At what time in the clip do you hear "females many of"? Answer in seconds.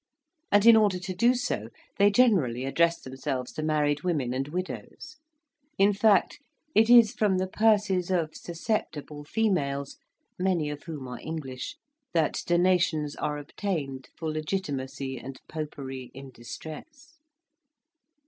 9.23-10.81